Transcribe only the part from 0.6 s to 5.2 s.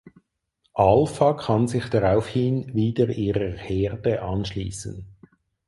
Alpha kann sich daraufhin wieder ihrer Herde anschließen.